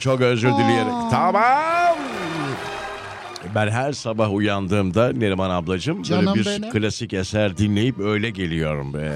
[0.00, 0.92] çok özür dilerim.
[1.10, 1.96] Tamam.
[3.54, 6.70] Ben her sabah uyandığımda Neriman ablacığım böyle Canım bir benim.
[6.70, 9.12] klasik eser dinleyip öyle geliyorum be.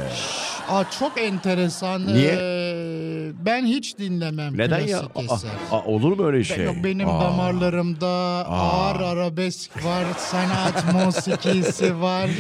[0.69, 2.07] Aa, çok enteresan.
[2.07, 2.33] Niye?
[2.41, 4.87] Ee, ben hiç dinlemem Neden ya?
[4.99, 5.51] klasik Aa, eser.
[5.71, 6.65] aa, olur mu öyle şey?
[6.65, 7.21] yok, benim Aa.
[7.21, 8.07] damarlarımda
[8.49, 12.31] ağır arabesk var, sanat musikisi var.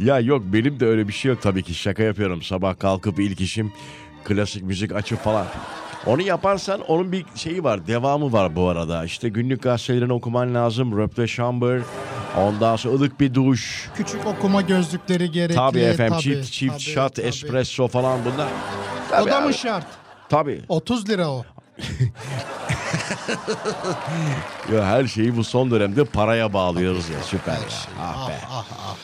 [0.00, 2.42] Ya yok benim de öyle bir şey yok tabii ki şaka yapıyorum.
[2.42, 3.72] Sabah kalkıp ilk işim
[4.24, 5.46] klasik müzik açıp falan.
[6.06, 9.04] Onu yaparsan onun bir şeyi var, devamı var bu arada.
[9.04, 10.98] İşte günlük gazetelerini okuman lazım.
[10.98, 11.82] Röpte şambır,
[12.38, 13.88] ondan sonra ılık bir duş.
[13.94, 15.54] Küçük okuma gözlükleri gerekli.
[15.54, 17.26] Tabii efendim tabii, çift çift tabii, shot, tabii.
[17.26, 18.46] espresso falan bunlar.
[18.46, 19.86] O Tabii da abi, mı şart?
[20.28, 20.62] Tabii.
[20.68, 21.44] 30 lira o.
[24.72, 27.52] Ya her şeyi bu son dönemde paraya bağlıyoruz ya süper.
[27.52, 27.58] ya.
[28.00, 28.32] Ah be.
[28.50, 28.96] Ah ah ah.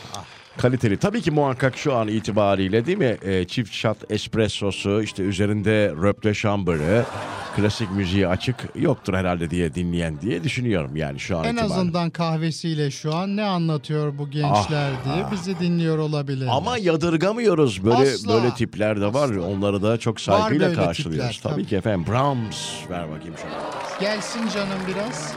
[0.58, 0.96] Kaliteli.
[0.96, 3.16] Tabii ki muhakkak şu an itibariyle değil mi?
[3.24, 7.04] Ee, çift shot espressosu, işte üzerinde röpte şambırı,
[7.56, 11.74] klasik müziği açık yoktur herhalde diye dinleyen diye düşünüyorum yani şu an En itibariyle.
[11.74, 16.48] azından kahvesiyle şu an ne anlatıyor bu gençler Ah, diye bizi dinliyor olabilir.
[16.50, 17.84] Ama yadırgamıyoruz.
[17.84, 18.32] Böyle Asla.
[18.34, 19.30] böyle tipler de var.
[19.36, 21.36] Onları da çok saygıyla böyle karşılıyoruz.
[21.36, 21.66] tipler, tabii, tabii.
[21.68, 22.06] ki efendim.
[22.12, 22.58] Brahms
[22.90, 24.00] ver bakayım şuna.
[24.00, 25.34] Gelsin canım biraz.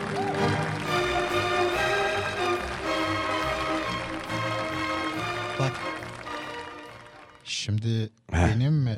[7.67, 8.97] Şimdi benim mi?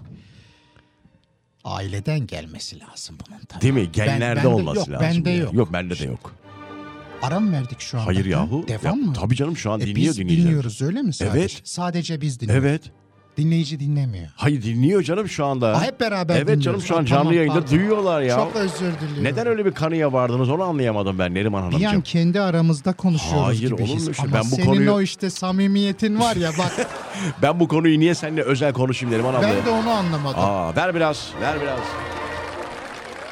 [1.63, 3.61] Aileden gelmesi lazım bunun tabii.
[3.61, 3.91] Değil mi?
[3.91, 5.07] Genlerde bende olması yok, lazım.
[5.25, 5.53] bende yok.
[5.53, 6.35] Yok bende de yok.
[7.21, 8.07] Ara mı verdik şu anda?
[8.07, 8.29] Hayır Ha?
[8.29, 8.65] yahu.
[8.67, 9.13] Devam Ya, mı?
[9.13, 10.45] Tabii canım şu an E, dinliyor biz dinleyiciler.
[10.47, 11.39] dinliyoruz öyle mi sadece?
[11.39, 11.61] Evet.
[11.63, 12.65] Sadece biz dinliyoruz.
[12.65, 12.91] Evet.
[13.43, 14.27] Dinleyici dinlemiyor.
[14.35, 15.67] Hayır dinliyor canım şu anda.
[15.67, 16.85] Aa, hep beraber Evet canım dinliyoruz.
[16.85, 17.71] şu an Aa, canlı tamam, yayında pardon.
[17.71, 18.35] duyuyorlar ya.
[18.35, 19.23] Çok özür diliyorum.
[19.23, 21.89] Neden öyle bir kanıya vardınız onu anlayamadım ben Neriman Bir Hanımcığım.
[21.95, 24.11] an kendi aramızda konuşuyoruz Hayır, gibi olur mu?
[24.19, 26.87] Ama Ben bu senin konuyu- o işte samimiyetin var ya bak
[27.41, 29.41] Ben bu konuyu niye seninle özel konuşayım Neriman abla?
[29.57, 30.39] ben de onu anlamadım.
[30.43, 31.79] Aa, ver biraz, ver biraz.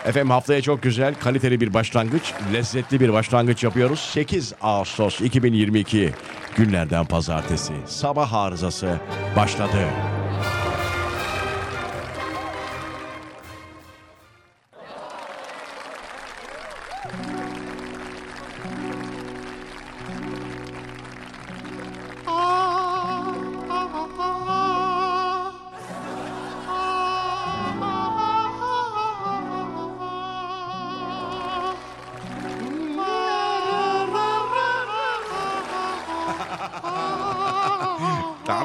[0.08, 4.00] Efendim haftaya çok güzel, kaliteli bir başlangıç, lezzetli bir başlangıç yapıyoruz.
[4.00, 6.14] 8 Ağustos 2022
[6.56, 7.74] günlerden pazartesi.
[7.86, 9.00] Sabah arızası
[9.36, 9.78] başladı.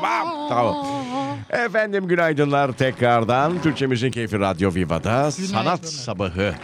[0.03, 0.87] Tamam, tamam.
[1.51, 3.63] Efendim günaydınlar tekrardan.
[3.63, 6.55] Türkçemizin Keyfi Radyo Viva'da sanat sabahı.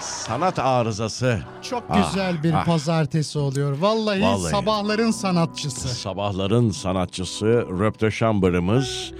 [0.00, 1.40] Sanat arızası.
[1.70, 2.64] Çok Ah, güzel bir ah.
[2.64, 3.78] pazartesi oluyor.
[3.78, 4.50] Vallahi, Vallahi.
[4.50, 5.88] sabahların sanatçısı.
[5.88, 7.46] Sabahların sanatçısı
[7.80, 9.12] Röpte Şambırımız.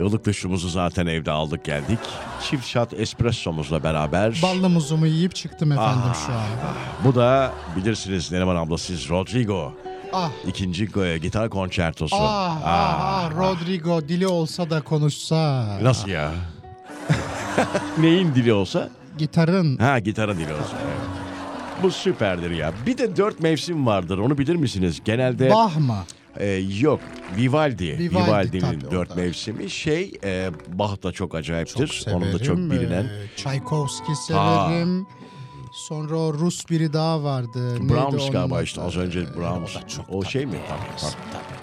[0.00, 1.98] Ilık dışımızı zaten evde aldık geldik.
[2.50, 4.40] Çift shot espressomuzla beraber.
[4.42, 6.26] Ballı muzumu yiyip çıktım efendim Ah.
[6.26, 6.40] şu an.
[7.04, 9.72] Bu da bilirsiniz Neriman abla siz Rodrigo.
[10.12, 10.30] Ah.
[10.46, 12.16] İkinci e, gitar konçertosu.
[12.18, 15.66] Ah, ah, ah, Rodrigo dili olsa da konuşsa.
[15.82, 16.32] Nasıl ya?
[18.00, 18.88] Neyin dili olsa?
[19.18, 20.76] Gitarın Ha gitarın dili olsa.
[20.84, 20.96] evet.
[21.82, 22.72] Bu süperdir ya.
[22.86, 24.18] Bir de dört mevsim vardır.
[24.18, 25.00] Onu bilir misiniz?
[25.04, 25.96] Genelde Bah mı?
[26.36, 26.46] e,
[26.80, 27.00] yok.
[27.36, 27.98] Vivaldi.
[27.98, 29.14] Vivaldi, Vivaldi'nin tabii, dört da.
[29.14, 29.70] mevsimi.
[29.70, 32.02] Şey e, Bach da çok acayiptir.
[32.04, 32.70] Çok Onun da çok severim.
[32.70, 33.04] bilinen.
[33.04, 35.06] Ee, Tchaikovsky severim.
[35.72, 37.74] Sonra o Rus biri daha vardı.
[37.80, 38.64] Neydi Brahms onun galiba adı?
[38.64, 39.76] işte az önce Ee, Brahms.
[40.08, 40.56] O, şey mi?
[40.68, 41.12] Tabii, tabii.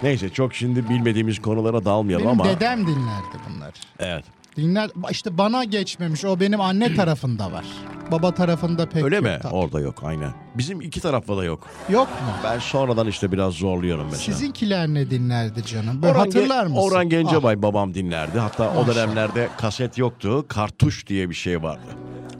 [0.03, 2.49] Neyse çok şimdi bilmediğimiz konulara dalmayalım Benim ama.
[2.49, 3.71] dedem dinlerdi bunları.
[3.99, 4.25] Evet.
[4.57, 6.25] Dinler işte bana geçmemiş.
[6.25, 7.65] O benim anne tarafında var.
[8.11, 9.25] Baba tarafında pek Öyle yok.
[9.25, 9.39] mi?
[9.41, 9.53] tabii.
[9.53, 10.33] Orada yok aynen.
[10.57, 11.67] Bizim iki tarafta da yok.
[11.89, 12.31] Yok mu?
[12.43, 14.35] Ben sonradan işte biraz zorluyorum mesela.
[14.37, 16.01] Sizinkiler ne dinlerdi canım?
[16.01, 16.87] Böyle Orhan, hatırlar Ge- mısın?
[16.89, 18.39] Orhan Gencebay babam dinlerdi.
[18.39, 18.95] Hatta o Maşallah.
[18.95, 20.45] dönemlerde kaset yoktu.
[20.47, 21.87] Kartuş diye bir şey vardı.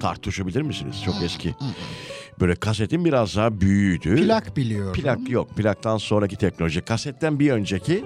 [0.02, 0.96] Kartuşu bilir misiniz?
[1.06, 1.56] Çok eski.
[2.40, 4.16] Böyle kasetin biraz daha büyüğüydü.
[4.16, 4.94] Plak biliyorum.
[4.94, 5.50] Plak yok.
[5.56, 6.82] Plaktan sonraki teknoloji.
[6.82, 8.06] Kasetten bir önceki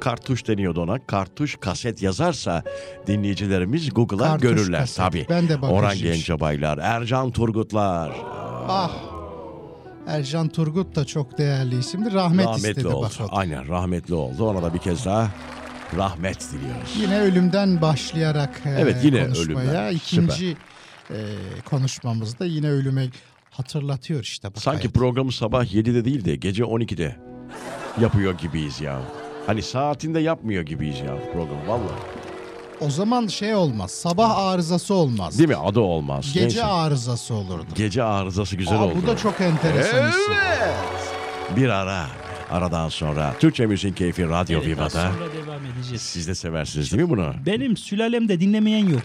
[0.00, 0.98] kartuş deniyordu ona.
[1.06, 2.62] Kartuş kaset yazarsa
[3.06, 4.96] dinleyicilerimiz Google'a Kartuş görürler kaset.
[4.96, 5.26] tabii.
[5.30, 5.98] Ben de bakacağım Orhan.
[5.98, 8.12] Gencebaylar, Ercan Turgutlar.
[8.68, 8.90] Ah.
[10.06, 12.12] Ercan Turgut da çok değerli isimdi.
[12.12, 13.06] Rahmet rahmetli istedi oldu.
[13.06, 13.30] bakalım.
[13.32, 14.48] Aynen rahmetli oldu.
[14.48, 15.30] Ona da bir kez daha
[15.96, 16.94] rahmet diliyoruz.
[17.00, 19.58] Yine ölümden başlayarak e, Evet, yine konuşmaya.
[19.60, 19.92] ölümden.
[19.94, 20.56] İkinci
[21.10, 21.16] e,
[21.70, 23.06] konuşmamızda yine ölüme
[23.50, 24.54] hatırlatıyor işte.
[24.54, 24.94] Bu Sanki kayıt.
[24.94, 27.16] programı sabah 7'de değil de gece 12'de
[28.00, 29.00] yapıyor gibiyiz ya.
[29.46, 31.92] Hani saatinde yapmıyor gibiyiz ya program valla.
[32.80, 33.90] O zaman şey olmaz.
[33.90, 35.38] Sabah arızası olmaz.
[35.38, 35.56] Değil mi?
[35.56, 36.26] Adı olmaz.
[36.34, 36.64] Gece Neyse.
[36.64, 37.66] arızası olurdu.
[37.74, 38.94] Gece arızası güzel Aa, oldu.
[39.02, 39.98] bu da çok enteresan.
[40.02, 40.14] Evet.
[41.56, 42.06] Bir ara
[42.50, 45.10] Aradan sonra Türkçe Müziğin Keyfi Radyo Evet, Viva'da.
[45.46, 46.02] devam edeceğiz.
[46.02, 47.32] Siz de seversiniz değil mi bunu?
[47.46, 49.02] Benim sülalemde dinlemeyen yok.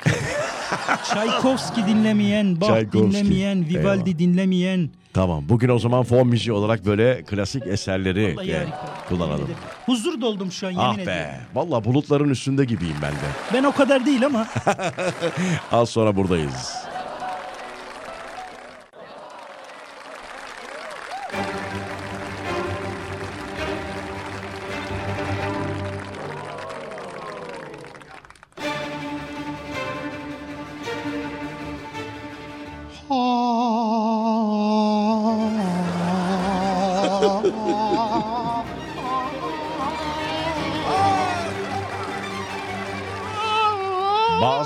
[1.13, 3.11] Çaykovski dinlemeyen, Bach Çaykovski.
[3.23, 4.19] dinlemeyen, Vivaldi Eyvah.
[4.19, 4.89] dinlemeyen.
[5.13, 5.43] Tamam.
[5.49, 8.67] Bugün o zaman fon müziği olarak böyle klasik eserleri Vallahi e,
[9.09, 9.49] kullanalım.
[9.85, 11.13] Huzur doldum şu an yemin Ah ediyorum.
[11.13, 11.39] be.
[11.55, 13.15] Valla bulutların üstünde gibiyim ben de.
[13.53, 14.47] Ben o kadar değil ama.
[15.71, 16.73] Az sonra buradayız.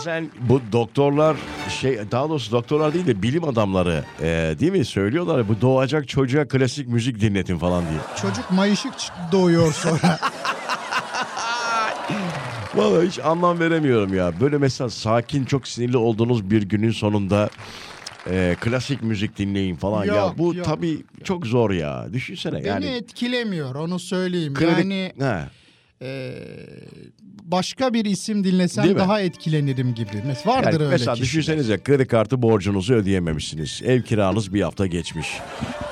[0.07, 1.38] Bazen bu doktorlar
[1.81, 4.25] şey daha doğrusu doktorlar değil de bilim adamları e,
[4.59, 8.00] değil mi söylüyorlar ya, bu doğacak çocuğa klasik müzik dinletin falan diye.
[8.21, 8.94] Çocuk mayışık
[9.31, 10.19] doğuyor sonra.
[12.75, 14.39] Vallahi hiç anlam veremiyorum ya.
[14.39, 17.50] Böyle mesela sakin çok sinirli olduğunuz bir günün sonunda
[18.30, 20.15] e, klasik müzik dinleyin falan ya.
[20.15, 22.07] Yok, Bu yok, tabii çok zor ya.
[22.13, 22.86] Düşünsene Beni yani.
[22.86, 24.54] etkilemiyor onu söyleyeyim.
[24.54, 25.50] Kredi- Yani Ha,
[26.01, 26.31] e,
[27.44, 28.99] başka bir isim dinlesem Değil mi?
[28.99, 30.09] daha etkilenirim gibi.
[30.11, 31.17] Mes- Vardır yani öyle mesela kişiler.
[31.27, 33.81] düşünsenize kredi kartı borcunuzu ödeyememişsiniz.
[33.85, 35.27] Ev kiranız bir hafta geçmiş.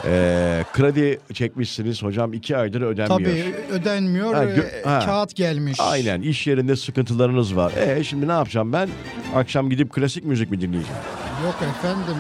[0.05, 3.19] E, kredi çekmişsiniz hocam iki aydır ödenmiyor.
[3.31, 4.33] Tabii ödenmiyor.
[4.33, 4.99] Ha, gö- e, ha.
[5.05, 5.77] Kağıt gelmiş.
[5.79, 7.73] Aynen iş yerinde sıkıntılarınız var.
[7.87, 8.89] E şimdi ne yapacağım ben?
[9.35, 10.97] Akşam gidip klasik müzik mi dinleyeceğim?
[11.45, 12.15] Yok efendim.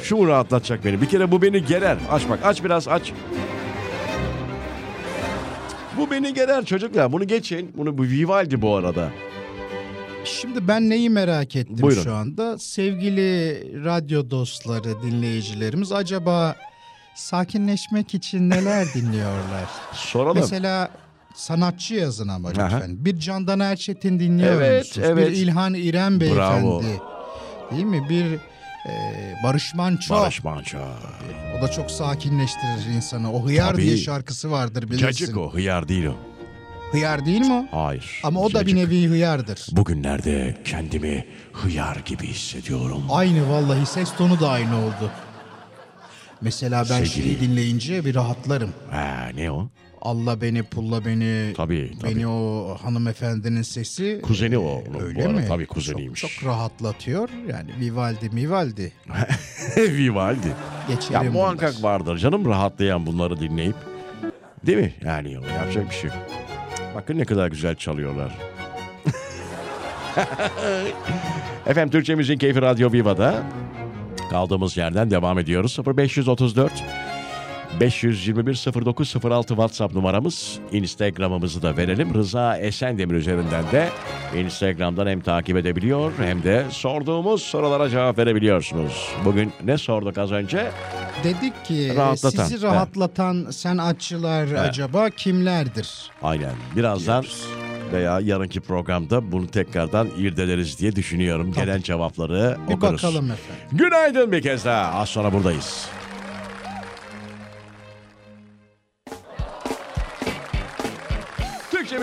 [0.00, 1.00] e, Şu mu rahatlatacak beni?
[1.00, 1.96] Bir kere bu beni gerer.
[2.10, 3.12] Aç bak aç biraz aç.
[5.98, 7.12] Bu beni gerer çocuklar.
[7.12, 7.72] Bunu geçin.
[7.76, 9.10] Bunu bu Vivaldi bu arada.
[10.24, 12.02] Şimdi ben neyi merak ettim Buyurun.
[12.02, 12.58] şu anda?
[12.58, 16.56] Sevgili radyo dostları, dinleyicilerimiz acaba
[17.14, 19.64] sakinleşmek için neler dinliyorlar?
[19.92, 20.38] Soralım.
[20.40, 20.90] Mesela
[21.34, 22.64] sanatçı yazın ama lütfen.
[22.64, 22.82] Aha.
[22.88, 25.08] Bir Candan Erçetin dinliyor Evet, musunuz?
[25.10, 25.28] evet.
[25.30, 26.64] Bir İlhan İrem Beyefendi.
[26.64, 26.82] Bravo.
[27.70, 28.06] Değil mi?
[28.08, 28.38] Bir
[28.88, 28.92] e,
[29.42, 30.14] Barış Manço.
[30.14, 30.78] Barış Manço.
[31.58, 33.32] O da çok sakinleştirir insanı.
[33.32, 33.82] O Hıyar Tabii.
[33.82, 35.06] diye şarkısı vardır bilirsin.
[35.06, 35.54] Cacık o.
[35.54, 36.14] Hıyar değil o.
[36.92, 37.76] Hıyar değil mi o?
[37.84, 38.20] Hayır.
[38.24, 39.66] Ama o da bir nevi hıyardır.
[39.72, 43.02] Bugünlerde kendimi hıyar gibi hissediyorum.
[43.10, 45.10] Aynı vallahi ses tonu da aynı oldu.
[46.40, 48.70] Mesela ben Sevgili- şeyi dinleyince bir rahatlarım.
[48.90, 49.68] Ha, ne o?
[50.04, 51.52] Allah beni pulla beni.
[51.56, 52.14] Tabii, tabii.
[52.14, 54.20] Beni o hanımefendinin sesi.
[54.22, 54.62] Kuzeni o.
[54.62, 55.40] e, onun Öyle bu arada.
[55.40, 55.44] mi?
[55.48, 56.20] Tabii kuzeniymiş.
[56.20, 57.28] Çok, çok rahatlatıyor.
[57.48, 58.92] Yani Vivaldi Mivaldi.
[59.76, 60.48] Vivaldi.
[60.88, 61.32] Geçelim Ya bunlar.
[61.32, 63.76] muhakkak vardır canım rahatlayan bunları dinleyip.
[64.66, 64.94] Değil mi?
[65.04, 66.10] Yani yapacak bir şey.
[66.10, 66.18] yok.
[66.94, 68.38] Bakın ne kadar güzel çalıyorlar.
[71.66, 73.42] Efendim Türkçe Müziğin Keyfi Radyo Viva'da
[74.30, 75.78] kaldığımız yerden devam ediyoruz.
[75.96, 76.84] 0534
[77.80, 80.58] 521 0906 WhatsApp numaramız.
[80.72, 82.14] Instagram'ımızı da verelim.
[82.14, 83.88] Rıza Esendemir üzerinden de
[84.38, 89.08] Instagram'dan hem takip edebiliyor hem de sorduğumuz sorulara cevap verebiliyorsunuz.
[89.24, 90.70] Bugün ne sorduk az önce?
[91.24, 96.10] Dedik ki Rahatlatan, sizi rahatlatan sanatçılar acaba kimlerdir?
[96.22, 96.52] Aynen.
[96.76, 97.24] Birazdan
[97.92, 101.52] veya yarınki programda bunu tekrardan irdeleriz diye düşünüyorum.
[101.52, 103.02] Gelen cevapları Bir okuruz.
[103.02, 103.64] bakalım efendim.
[103.72, 105.00] Günaydın bir kez daha.
[105.00, 105.86] Az sonra buradayız.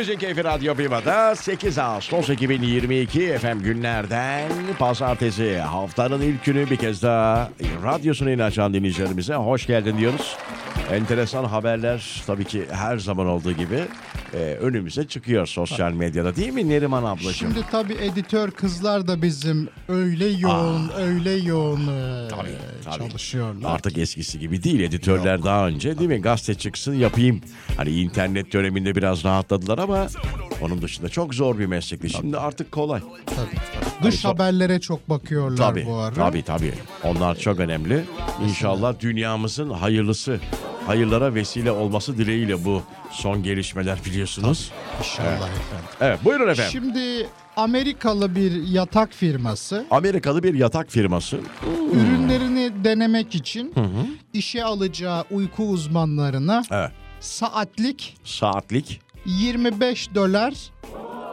[0.01, 7.03] Müzik Keyfi Radyo Viva'da 8 Ağustos 2022 efendim günlerden pazartesi haftanın ilk günü bir kez
[7.03, 7.49] daha
[7.83, 10.37] radyosunu yeni açan dinleyicilerimize hoş geldin diyoruz.
[10.91, 13.79] Enteresan haberler tabii ki her zaman olduğu gibi
[14.33, 17.33] e, önümüze çıkıyor sosyal medyada değil mi Neriman ablacığım?
[17.33, 22.49] Şimdi tabii editör kızlar da bizim öyle yoğun, öyle yoğun e, Tabii,
[22.85, 22.97] tabii.
[22.97, 23.73] çalışıyorlar.
[23.75, 24.79] Artık eskisi gibi değil.
[24.79, 26.21] Editörler daha önce değil mi?
[26.21, 27.41] Gazete çıksın yapayım.
[27.77, 30.07] Hani internet döneminde biraz rahatladılar ama
[30.61, 32.09] onun dışında çok zor bir meslekti.
[32.09, 32.99] Şimdi artık kolay.
[33.25, 34.11] Tabii, tabii.
[34.11, 36.13] Dış Hani haberlere çok bakıyorlar Tabii, bu ara.
[36.15, 36.73] tabii tabii.
[37.03, 38.03] Onlar çok önemli.
[38.47, 40.39] İnşallah dünyamızın hayırlısı,
[40.87, 44.71] hayırlara vesile olması dileğiyle bu son gelişmeler biliyorsunuz.
[44.99, 45.85] İnşallah efendim.
[46.01, 46.71] Evet, buyurun efendim.
[46.71, 51.39] Şimdi Amerikalı bir yatak firması Amerikalı bir yatak firması.
[51.93, 53.73] ürünlerini denemek için
[54.33, 60.53] işe alacağı uyku uzmanlarına Evet, saatlik saatlik 25 dolar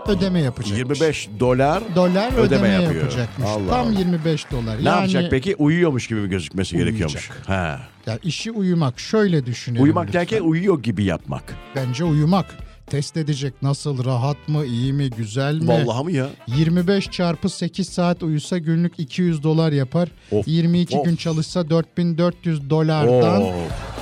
[0.09, 0.79] ödeme yapacak.
[0.79, 2.95] 25 dolar dolar ödeme, ödeme yapıyor.
[3.05, 3.47] yapacakmış.
[3.49, 3.99] Allah Tam Allah.
[3.99, 4.85] 25 dolar.
[4.85, 5.55] ne yapacak peki?
[5.57, 7.31] Uyuyormuş gibi mi gözükmesi gerekiyormuş?
[7.47, 7.81] Ha.
[8.07, 9.83] Ya işi uyumak şöyle düşünelim.
[9.85, 10.21] Uyumak lütfen.
[10.21, 11.55] derken uyuyor gibi yapmak.
[11.77, 12.47] Bence uyumak.
[12.87, 15.69] Test edecek nasıl rahat mı iyi mi güzel mi?
[15.69, 16.27] Vallahi mı ya?
[16.47, 20.09] 25 çarpı 8 saat uyusa günlük 200 dolar yapar.
[20.33, 21.05] Of, 22 of.
[21.05, 23.53] gün çalışsa 4400 dolardan Oo.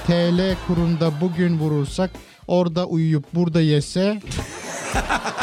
[0.06, 2.10] TL kurunda bugün vurursak
[2.48, 4.20] Orada uyuyup burada yese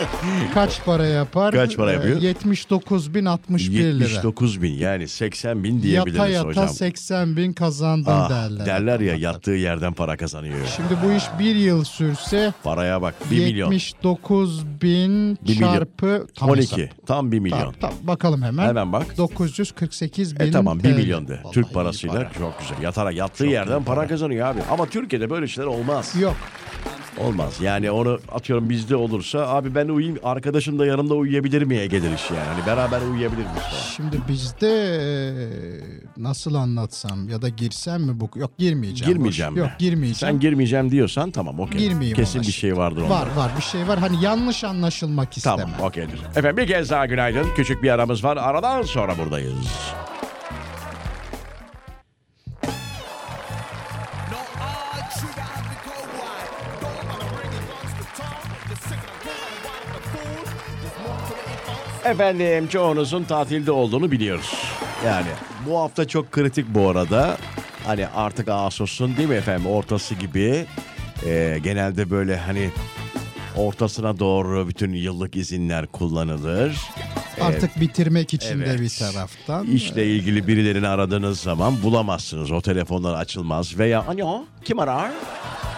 [0.54, 1.54] kaç para yapar?
[1.54, 2.20] Kaç para yapıyor?
[2.20, 4.04] 79 bin 61 lira.
[4.04, 6.68] 79 bin yani 80 bin Yata diyebiliriz yata hocam.
[6.68, 8.66] 80 bin kazandın Ah, derler.
[8.66, 10.56] derler ya yattığı yerden para kazanıyor.
[10.76, 13.70] Şimdi bu iş bir yıl sürse Paraya bak 1 milyon.
[13.72, 15.72] 79 bin Bir milyon.
[15.74, 17.06] çarpı tam 12 hesap.
[17.06, 17.58] tam 1 milyon.
[17.58, 18.66] Tamam, tamam, bakalım hemen.
[18.68, 19.16] Hemen bak.
[19.18, 20.96] 948 bin E tamam 1 TL.
[20.96, 21.40] milyon de.
[21.52, 22.32] Türk parasıyla para.
[22.38, 22.82] çok güzel.
[22.82, 24.60] Yatarak yattığı yerden para kazanıyor abi.
[24.70, 26.12] Ama Türkiye'de böyle şeyler olmaz.
[26.20, 26.36] Yok.
[27.18, 27.60] Olmaz.
[27.60, 32.30] Yani onu atıyorum bizde olursa abi ben uyuyayım arkadaşım da yanımda uyuyabilir miye gelir iş
[32.30, 32.40] yani.
[32.54, 33.82] Hani beraber uyuyabilir miyiz falan.
[33.96, 35.46] Şimdi bizde e,
[36.16, 38.30] nasıl anlatsam ya da girsem mi bu?
[38.36, 39.14] Yok girmeyeceğim.
[39.14, 39.58] Girmeyeceğim Boş.
[39.58, 40.34] Yok girmeyeceğim.
[40.34, 41.80] Sen girmeyeceğim diyorsan tamam okey.
[41.80, 43.14] Girmeyeyim Kesin bir şey vardır onda.
[43.14, 43.98] Var var bir şey var.
[43.98, 45.58] Hani yanlış anlaşılmak istemem.
[45.58, 46.20] Tamam okeydir.
[46.36, 47.46] Efendim bir kez daha günaydın.
[47.56, 48.36] Küçük bir aramız var.
[48.36, 49.54] Aradan sonra buradayız.
[62.10, 64.54] Efendim çoğunuzun tatilde olduğunu biliyoruz.
[65.06, 65.26] Yani
[65.66, 67.36] bu hafta çok kritik bu arada.
[67.86, 70.66] Hani artık Ağustos'un değil mi efendim ortası gibi.
[71.26, 72.70] Ee, genelde böyle hani
[73.56, 76.76] ortasına doğru bütün yıllık izinler kullanılır.
[77.40, 78.80] Artık bitirmek için de Evet.
[78.80, 79.66] bir taraftan.
[79.66, 82.50] İşle ilgili birilerini aradığınız zaman bulamazsınız.
[82.52, 85.10] O telefonlar açılmaz veya alo kim arar?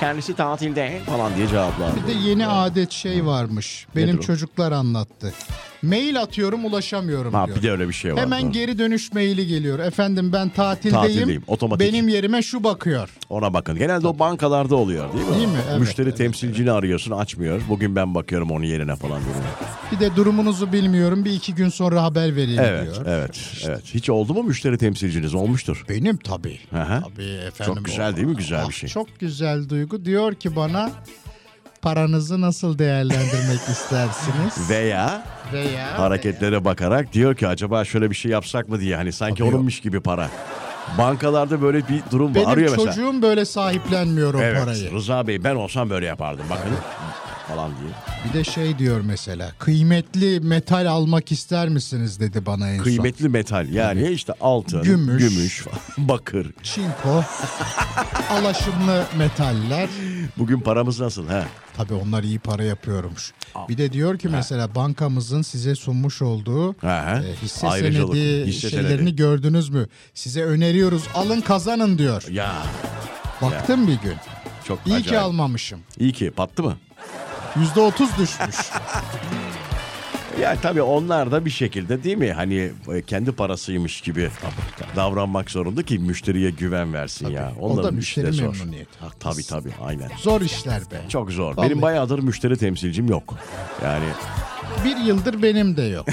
[0.00, 1.90] Kendisi tatilde falan diye cevaplar.
[1.96, 3.86] Bir de yeni adet şey varmış.
[3.96, 4.22] Benim Nedir o?
[4.22, 5.34] çocuklar anlattı.
[5.82, 7.56] Mail atıyorum ulaşamıyorum Ha, diyor.
[7.58, 8.20] bir de öyle bir şey var.
[8.20, 8.52] Hemen Doğru.
[8.52, 9.78] geri dönüş maili geliyor.
[9.78, 11.06] Efendim ben tatildeyim.
[11.06, 11.88] Tatildeyim, otomatik.
[11.92, 13.08] Benim yerime şu bakıyor.
[13.28, 13.76] Ona bakın.
[13.78, 15.34] Genelde o bankalarda oluyor değil mi?
[15.34, 15.58] Değil mi?
[15.70, 17.60] Evet, Müşteri temsilcini arıyorsun açmıyor.
[17.68, 19.34] Bugün ben bakıyorum onun yerine falan diyor.
[19.92, 21.24] Bir de durumunuzu bilmiyorum.
[21.24, 23.06] Bir iki gün sonra haber vereyim Evet, diyor.
[23.06, 23.82] evet, evet.
[23.94, 25.34] Hiç oldu mu müşteri temsilciniz?
[25.34, 25.84] Olmuştur.
[25.88, 26.58] Benim tabii.
[26.70, 27.02] Hı hı.
[27.02, 27.74] Tabii efendim.
[27.74, 28.36] Çok güzel değil mi?
[28.36, 28.88] Güzel bir Ah, şey.
[28.90, 30.04] Çok güzel duygu.
[30.04, 30.90] Diyor ki bana
[31.82, 34.70] paranızı nasıl değerlendirmek istersiniz?
[34.70, 38.96] Veya Veya hareketlere bakarak diyor ki acaba şöyle bir şey yapsak mı diye.
[38.96, 40.30] Hani sanki Tabii onunmuş gibi para.
[40.98, 42.34] Bankalarda böyle bir durum var.
[42.34, 42.92] benim Arıyor mesela.
[42.94, 44.92] çocuğum böyle sahiplenmiyor o Evet, parayı.
[44.92, 46.44] Rıza Bey ben olsam böyle yapardım.
[46.50, 46.70] Bakın
[47.48, 47.90] falan diye.
[48.28, 49.52] Bir de şey diyor mesela.
[49.58, 52.84] Kıymetli metal almak ister misiniz dedi bana en son.
[52.84, 55.22] Kıymetli metal yani işte altın, Gümüş.
[55.22, 55.64] gümüş
[55.98, 56.52] bakır.
[56.62, 57.24] Çinko.
[58.30, 59.88] alaşımlı metaller.
[60.38, 61.26] Bugün paramız nasıl?
[61.28, 61.44] ha?
[61.76, 63.32] Tabii onlar iyi para yapıyormuş.
[63.68, 67.22] Bir de diyor ki mesela bankamızın size sunmuş olduğu Ha, ha.
[67.26, 69.16] e, hisse Ayrıcalık, senedi hisse şeylerini senedi.
[69.16, 69.86] gördünüz mü?
[70.14, 72.24] Size öneriyoruz alın kazanın diyor.
[72.30, 72.52] Ya
[73.42, 74.14] Baktım bir gün.
[74.64, 75.06] çok İyi acayip.
[75.08, 75.80] ki almamışım.
[75.98, 76.76] İyi ki pattı mı?
[77.56, 78.56] Yüzde otuz düşmüş.
[80.42, 82.32] Ya tabii onlar da bir şekilde değil mi?
[82.32, 84.30] Hani e, kendi parasıymış gibi
[84.96, 87.52] davranmak zorunda ki müşteriye güven versin ya.
[87.60, 88.56] O da Onların işi de müşteri zor.
[88.56, 88.90] memnuniyeti.
[89.00, 89.58] Tabii Haklısın.
[89.60, 90.10] tabii aynen.
[90.18, 91.00] Zor işler be.
[91.08, 91.56] Çok zor.
[91.56, 91.66] Vallahi.
[91.70, 93.34] Benim bayağıdır müşteri temsilcim yok.
[93.84, 94.04] Yani
[94.84, 96.06] Bir yıldır benim de yok.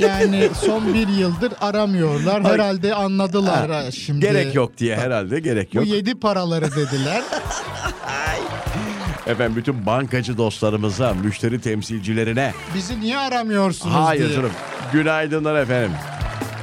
[0.00, 2.44] Yani son bir yıldır aramıyorlar.
[2.44, 4.20] Herhalde anladılar ha, şimdi.
[4.20, 5.86] gerek yok diye herhalde gerek Bu yok.
[5.86, 7.22] yedi paraları dediler.
[9.30, 14.36] Efendim bütün bankacı dostlarımıza, müşteri temsilcilerine Bizi niye aramıyorsunuz Hayır diye.
[14.36, 14.50] canım.
[14.92, 15.92] Günaydınlar efendim.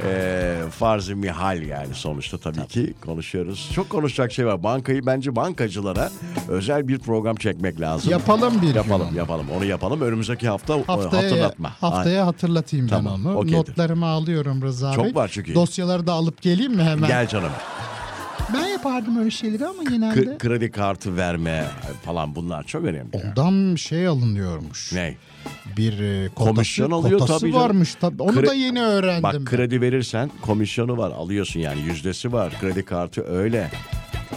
[0.06, 3.70] Ee, farz-ı mihal yani sonuçta tabii, ki konuşuyoruz.
[3.74, 4.62] Çok konuşacak şey var.
[4.62, 6.10] Bankayı bence bankacılara
[6.48, 8.10] özel bir program çekmek lazım.
[8.10, 9.16] Yapalım bir Yapalım gün.
[9.16, 10.00] yapalım onu yapalım.
[10.00, 11.72] Önümüzdeki hafta Haftaya, hatırlatma.
[11.80, 13.36] haftaya hatırlatayım Tamam, ben onu.
[13.38, 13.56] okeydir.
[13.58, 15.14] Notlarımı alıyorum Rıza Çok Bey.
[15.14, 15.54] var çünkü.
[15.54, 17.08] Dosyaları da alıp geleyim mi hemen?
[17.08, 17.50] Gel canım.
[18.78, 20.38] Yapardım öyle şeyleri ama K- genelde.
[20.38, 21.64] kredi kartı verme
[22.04, 23.16] falan bunlar çok önemli.
[23.16, 23.22] ya.
[23.36, 24.92] Ondan şey alınıyormuş.
[24.92, 25.16] Ne?
[25.76, 27.94] Bir e, kotası, Komisyon alıyor kotası tabii varmış.
[28.00, 28.22] Tabii.
[28.22, 29.22] Onu Kre- da yeni öğrendim.
[29.22, 29.44] Bak ben.
[29.44, 32.52] kredi verirsen komisyonu var alıyorsun yani yüzdesi var.
[32.60, 33.70] Kredi kartı öyle.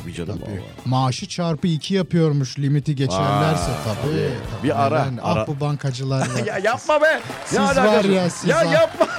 [0.01, 0.41] Tabii canım.
[0.41, 0.47] var.
[0.85, 4.11] Maaşı çarpı iki yapıyormuş limiti geçerlerse Aa, tabii.
[4.11, 4.29] tabii.
[4.57, 4.63] tabii.
[4.67, 5.41] Bir ara, Ben- ara.
[5.41, 6.27] Ah bu bankacılar.
[6.45, 7.21] Ya yapma be.
[7.45, 8.65] Siz Ne var ya, siz Ya var.
[8.73, 9.07] yapma.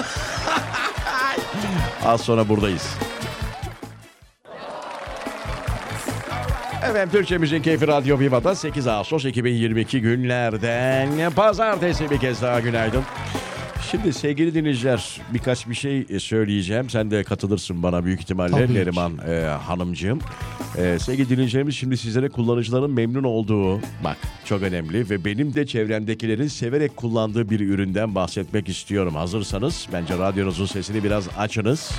[2.04, 2.82] Az sonra buradayız.
[6.82, 13.02] Efendim Türkçemizin Keyfi Radyo Viva'da 8 Ağustos 2022 günlerden pazartesi bir kez daha günaydın.
[13.90, 16.90] Şimdi sevgili dinleyiciler birkaç bir şey e, söyleyeceğim.
[16.90, 18.74] Sen de katılırsın bana büyük ihtimalle Tabii.
[18.74, 20.18] Neriman e, hanımcığım.
[20.78, 26.48] E, sevgili dinleyicilerimiz şimdi sizlere kullanıcıların memnun olduğu bak çok önemli ve benim de çevremdekilerin
[26.48, 29.14] severek kullandığı bir üründen bahsetmek istiyorum.
[29.14, 31.90] Hazırsanız bence radyonuzun sesini biraz açınız.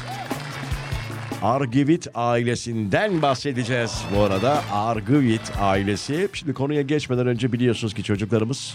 [1.43, 4.61] Argivit ailesinden bahsedeceğiz bu arada.
[4.71, 6.29] Argivit ailesi.
[6.33, 8.73] Şimdi konuya geçmeden önce biliyorsunuz ki çocuklarımız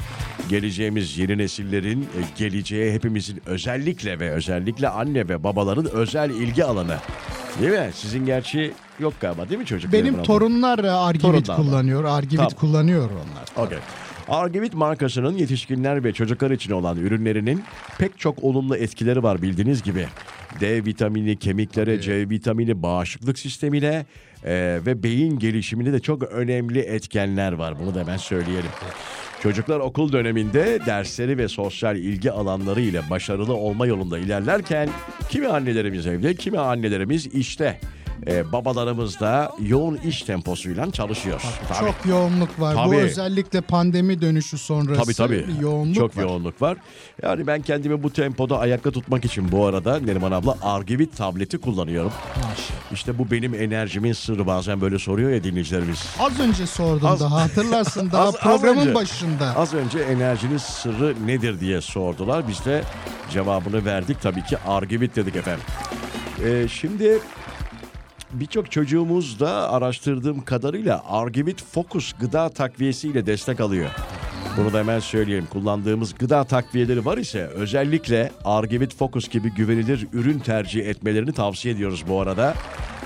[0.49, 6.97] geleceğimiz yeni nesillerin e, geleceğe hepimizin özellikle ve özellikle anne ve babaların özel ilgi alanı.
[7.61, 7.91] Değil mi?
[7.95, 9.93] Sizin gerçi yok galiba değil mi çocuk?
[9.93, 12.05] Benim torunlar e, Argivit Torunlar kullanıyor.
[12.05, 12.53] Argivit Tamam.
[12.53, 13.67] kullanıyor onlar.
[13.67, 13.79] Okey.
[14.29, 17.65] Argivit markasının yetişkinler ve çocuklar için olan ürünlerinin
[17.99, 20.07] pek çok olumlu etkileri var bildiğiniz gibi.
[20.61, 24.07] D vitamini, kemiklere, C vitamini, bağışıklık sistemine
[24.45, 27.75] e, ve beyin gelişimine de çok önemli etkenler var.
[27.81, 28.71] Bunu da hemen söyleyelim.
[29.43, 34.89] Çocuklar okul döneminde dersleri ve sosyal ilgi alanları ile başarılı olma yolunda ilerlerken
[35.31, 37.81] kimi annelerimiz evde, kimi annelerimiz işte.
[38.27, 41.43] E, babalarımız da yoğun iş temposuyla çalışıyor.
[41.69, 41.79] Tabii.
[41.79, 42.75] Çok yoğunluk var.
[42.75, 42.97] Bu Tabii.
[42.97, 45.47] özellikle pandemi dönüşü sonrası Tabii tabii.
[45.61, 46.23] yoğunluk Çok var.
[46.23, 46.77] yoğunluk var.
[47.23, 52.13] Yani ben kendimi bu tempoda ayakta tutmak için bu arada Neriman abla Argivit tableti kullanıyorum.
[52.37, 52.93] Maşallah.
[52.93, 56.07] İşte bu benim enerjimin sırrı bazen böyle soruyor ya dinleyicilerimiz.
[56.21, 58.95] Az önce sordum Az- daha hatırlarsın daha Az- az programın önce.
[58.95, 59.57] başında.
[59.57, 62.49] Az önce enerjinin sırrı nedir diye sordular.
[62.49, 62.83] Biz de
[63.31, 65.65] cevabını verdik tabii ki Argivit dedik efendim.
[66.45, 67.19] Ee, şimdi
[68.33, 73.91] birçok çocuğumuz da araştırdığım kadarıyla Argivit Focus gıda takviyesiyle destek alıyor.
[74.57, 75.47] Bunu da hemen söyleyeyim.
[75.51, 82.05] Kullandığımız gıda takviyeleri var ise özellikle Argivit Focus gibi güvenilir ürün tercih etmelerini tavsiye ediyoruz
[82.09, 82.55] bu arada.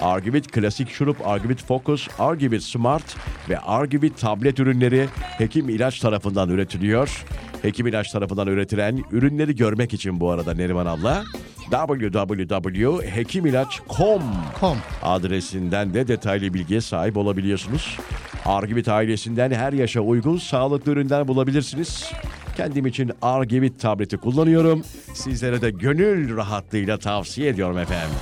[0.00, 3.16] Argivit Klasik Şurup, Argivit Focus, Argivit Smart
[3.48, 7.24] ve Argivit tablet ürünleri Hekim İlaç tarafından üretiliyor.
[7.62, 11.24] Hekim İlaç tarafından üretilen ürünleri görmek için bu arada Neriman abla
[11.72, 14.22] www.hekimilaç.com
[14.60, 14.76] Com.
[15.02, 17.98] adresinden de detaylı bilgiye sahip olabiliyorsunuz.
[18.44, 22.12] Argivit ailesinden her yaşa uygun sağlıklı ürünler bulabilirsiniz.
[22.56, 24.82] Kendim için Argivit tableti kullanıyorum.
[25.14, 28.16] Sizlere de gönül rahatlığıyla tavsiye ediyorum efendim.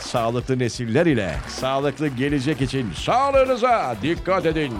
[0.00, 4.72] Sağlıklı nesiller ile sağlıklı gelecek için sağlığınıza dikkat edin.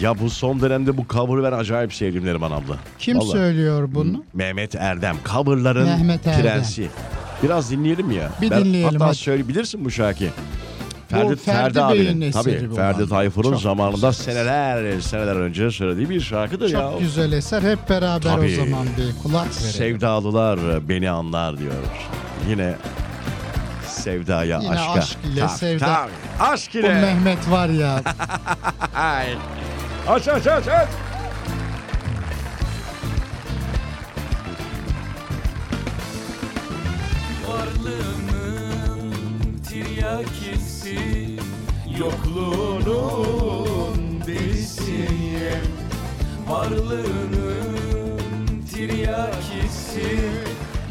[0.00, 2.76] Ya bu son dönemde bu cover'ı ben acayip sevdim Neriman abla.
[2.98, 3.30] Kim Vallahi.
[3.30, 4.24] söylüyor bunu?
[4.34, 5.16] Mehmet Erdem.
[5.32, 6.42] Cover'ların Mehmet Erdem.
[6.42, 6.88] prensi.
[7.42, 8.30] Biraz dinleyelim ya.
[8.42, 9.14] Bir Ben dinleyelim, Hatta hadi.
[9.16, 10.30] söyle bilirsin bu şarkıyı.
[11.08, 12.32] Ferdi, Ferdi Ferdi, Bey'in abinin.
[12.32, 13.08] Tabii bu Ferdi.
[13.08, 14.12] Tayfur'un Çok zamanında güzel.
[14.12, 16.80] seneler seneler önce söylediği bir şarkıdır ya.
[16.80, 17.62] Çok güzel eser.
[17.62, 18.58] Hep beraber Tabii.
[18.62, 19.70] o zaman bir kulak verelim.
[19.72, 21.72] Sevdalılar beni anlar diyor.
[22.48, 22.74] Yine
[23.86, 24.92] sevdaya Yine aşka.
[24.92, 25.84] aşk ile Tabii, sevda.
[25.84, 26.10] tabii.
[26.52, 26.88] Aşk Bu ile.
[26.94, 28.02] Mehmet var ya.
[30.08, 30.88] Aç aç aç aç.
[37.48, 39.12] Varlığının
[39.68, 40.98] tiryakisi
[41.98, 43.40] Yokluğunun
[44.26, 45.80] delisiyim
[46.48, 47.76] Varlığının
[48.74, 50.20] tiryakisi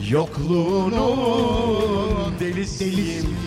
[0.10, 1.00] Yokluğunun
[2.40, 3.38] delisiyim.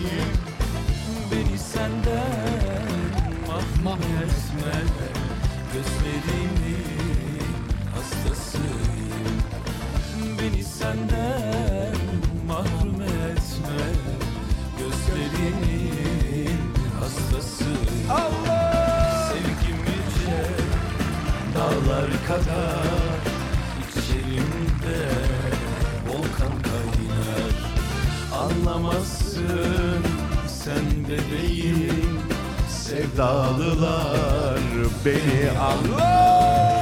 [1.31, 2.83] Beni senden
[3.83, 5.12] mahrum etme
[5.73, 7.39] Gözlerimin
[7.95, 9.37] hastasıyım.
[10.39, 11.95] Beni senden
[12.47, 13.85] mahrum etme.
[14.79, 16.59] Gözlerimin
[16.99, 17.73] hastasıyım.
[19.29, 20.43] Sevgim yüce
[21.55, 23.17] dağlar kadar
[23.89, 24.99] İçerimde
[26.07, 27.53] volkan kaynar.
[28.43, 30.03] Anlamazsın
[30.47, 32.19] sen bebeğim
[32.69, 34.52] Sevdalılar
[35.05, 36.33] beni anlar.
[36.53, 36.72] Reva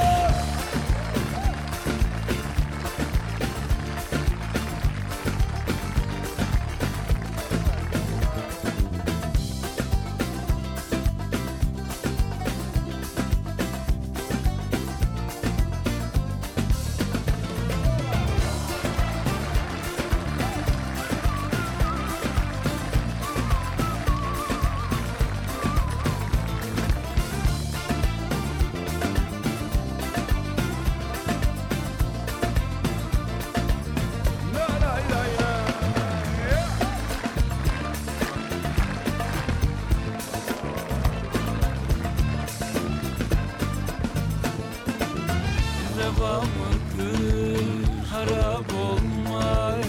[46.20, 47.64] mıdır
[48.10, 49.84] harap olmak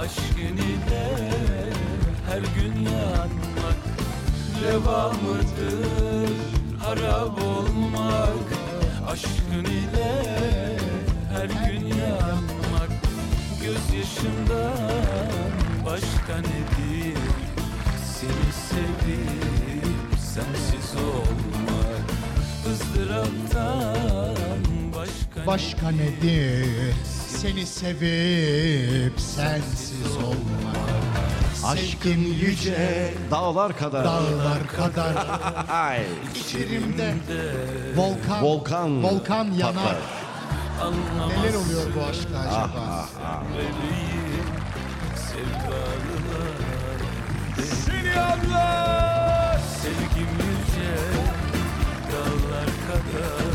[0.00, 1.32] Aşkın ile
[2.28, 3.80] her gün yanmak
[4.64, 6.32] Reva mıdır?
[6.84, 8.46] Harap olmak
[9.08, 10.46] Aşkın ile
[11.32, 12.90] her gün yanmak.
[13.60, 14.90] Gözyaşımdan
[15.86, 17.18] başka nedir?
[18.04, 22.06] Seni sevip sensiz olmak.
[22.70, 24.45] Izdıraptan
[25.46, 26.94] başka, nedir?
[27.28, 30.76] Seni sevip sensiz olmak.
[31.64, 34.04] Aşkın yüce dağlar kadar.
[34.04, 35.14] Dağlar kadar
[35.70, 36.02] Ay.
[36.40, 37.14] içerimde
[37.96, 39.74] volkan Volkan volkan yanar.
[39.74, 39.96] patlar.
[41.28, 43.08] Neler oluyor bu aşkta acaba?
[47.56, 50.94] Seni anlar Sevgim yüce
[52.12, 53.45] Dağlar kadar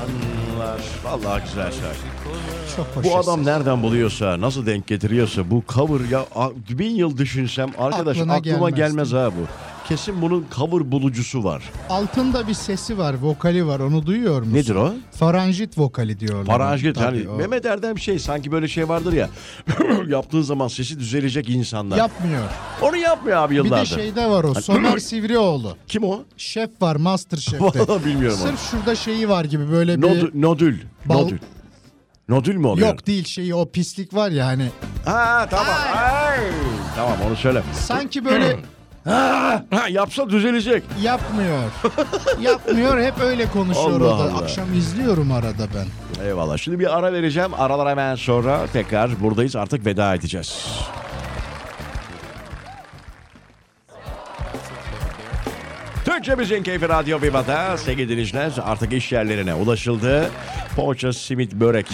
[0.00, 0.80] anlar.
[1.04, 2.36] Vallahi güzel şarkı.
[2.76, 3.04] Çok hoş.
[3.04, 8.16] Bu adam nereden buluyorsa, nasıl denk getiriyorsa bu cover ya a- bin yıl düşünsem arkadaş
[8.18, 9.46] Aklına aklıma gelmez, gelmez ha bu.
[9.88, 11.62] Kesin bunun cover bulucusu var.
[11.88, 13.80] Altında bir sesi var, vokali var.
[13.80, 14.54] Onu duyuyor musun?
[14.54, 14.92] Nedir o?
[15.12, 16.46] Faranjit vokali diyorlar.
[16.46, 17.36] Paranjit Tabii, hani o.
[17.36, 19.28] Mehmet Erdem şey sanki böyle şey vardır ya
[20.08, 21.96] yaptığın zaman sesi düzelecek insanlar.
[21.96, 22.42] Yapmıyor.
[22.82, 23.86] Onu yapmıyor abi Bir de yıllardır.
[23.94, 24.54] şeyde var o.
[24.54, 25.76] Somer Sivrioğlu.
[25.88, 26.22] Kim o?
[26.36, 27.80] Şef var Master Şef'te.
[27.80, 28.48] Vallahi bilmiyorum onu.
[28.48, 30.06] Sırf şurada şeyi var gibi böyle bir...
[30.06, 30.30] Nodül.
[30.34, 30.78] Nodül.
[31.04, 31.38] Bal- Nodül.
[32.28, 32.88] Nodül mü oluyor?
[32.88, 34.68] Yok değil şeyi o pislik var ya hani.
[35.04, 35.74] Ha tamam.
[35.96, 36.38] Ay.
[36.96, 37.62] Tamam onu söyle.
[37.72, 38.56] Sanki böyle
[39.04, 40.82] Ha, yapsa düzelecek.
[41.02, 41.62] yapmıyor.
[42.40, 44.32] yapmıyor hep öyle konuşuyor Allah o da.
[44.32, 44.38] Allah.
[44.42, 46.24] Akşam izliyorum arada ben.
[46.26, 46.56] Eyvallah.
[46.56, 47.50] Şimdi bir ara vereceğim.
[47.58, 49.56] Aralar hemen sonra tekrar buradayız.
[49.56, 50.66] Artık veda edeceğiz.
[56.04, 60.30] Türkçemizin keyfi Radyo Viva'da sevgili dinleyiciler artık iş yerlerine ulaşıldı.
[60.76, 61.86] Poğaça, simit, börek.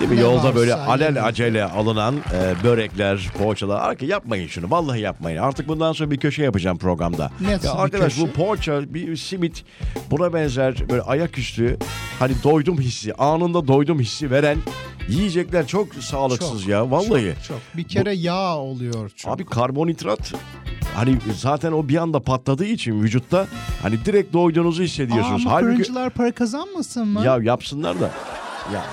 [0.00, 0.16] Değil mi?
[0.16, 3.80] Ne Yolda böyle alel acele alınan e, börekler, poğaçalar.
[3.80, 4.70] Arka yapmayın şunu.
[4.70, 5.38] Vallahi yapmayın.
[5.38, 7.30] Artık bundan sonra bir köşe yapacağım programda.
[7.40, 8.26] Nasıl ya arkadaş köşe?
[8.26, 9.64] bu poğaça, bir simit
[10.10, 11.78] buna benzer böyle ayaküstü
[12.18, 14.58] hani doydum hissi, anında doydum hissi veren
[15.08, 16.90] yiyecekler çok sağlıksız Çok, ya.
[16.90, 17.34] Vallahi.
[17.34, 17.58] Çok, çok.
[17.76, 19.32] Bir kere yağ oluyor çok.
[19.32, 20.32] Abi karbonhidrat
[20.94, 23.46] hani zaten o bir anda patladığı için vücutta
[23.82, 25.46] hani direkt doyduğunuzu hissediyorsunuz.
[25.46, 27.22] Ama Halbuki para kazanmasın mı?
[27.24, 28.10] ya yapsınlar da
[28.74, 28.84] ya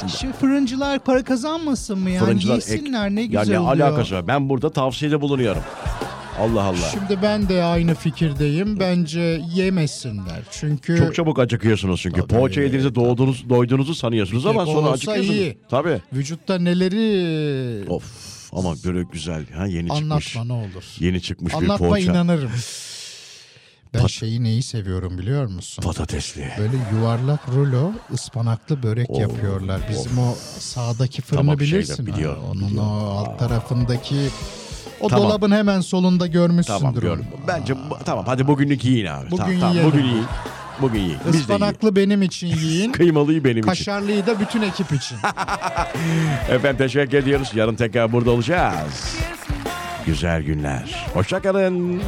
[0.00, 2.24] şimdi Şu fırıncılar para kazanmasın mı yani?
[2.24, 3.86] fırıncılar ek- Yesinler ne ya güzel ne oluyor.
[3.88, 4.26] alakası var?
[4.28, 5.62] Ben burada tavsiyede bulunuyorum.
[6.40, 6.76] Allah Allah.
[6.92, 8.80] Şimdi ben de aynı fikirdeyim.
[8.80, 10.42] Bence yemesinler.
[10.50, 12.20] Çünkü Çok çabuk acıkıyorsunuz çünkü.
[12.20, 12.34] Tabii.
[12.38, 15.36] Poğaça yediğinizde doğduğunuz, doyduğunuzu sanıyorsunuz Bir ama sonra acıkıyorsunuz.
[15.36, 15.58] iyi.
[15.70, 16.00] Tabii.
[16.12, 18.04] vücutta neleri Of
[18.52, 19.44] ama börek güzel.
[19.56, 20.36] Ha yeni çıkmış.
[20.36, 20.84] anlatma ne olur.
[20.98, 22.12] Yeni çıkmış bir Anlatma poğaça.
[22.12, 22.50] inanırım.
[23.94, 25.82] Ben Pat- şeyi neyi seviyorum biliyor musun?
[25.82, 26.48] Patatesli.
[26.58, 29.80] Böyle yuvarlak rulo ıspanaklı börek Of, yapıyorlar.
[29.90, 32.06] Bizim o sağdaki fırını Tamam, şeyde bilirsin.
[32.06, 32.14] ha.
[32.14, 32.88] biliyorum, Onun biliyorum.
[32.90, 34.16] o alt tarafındaki
[35.00, 35.24] o Tamam.
[35.28, 36.78] dolabın hemen solunda görmüşsündür.
[36.78, 37.00] Tamam onu.
[37.00, 37.26] gördüm.
[37.48, 39.30] Bence bu- tamam hadi bugünlük yiyin abi.
[39.30, 39.92] Bugün tamam, tamam, yiyelim.
[39.92, 40.24] bugün yiyin.
[40.82, 41.18] Bugün yiyin.
[41.26, 41.34] Biz.
[41.40, 42.92] Ispanaklı benim için yiyin.
[42.98, 43.68] Kıymalıyı benim için.
[43.68, 45.16] Kaşarlıyı da bütün ekip için.
[46.50, 47.50] Efendim teşekkür ediyoruz.
[47.54, 49.16] Yarın tekrar burada olacağız.
[50.06, 51.06] Güzel günler.
[51.14, 52.02] Hoşçakalın.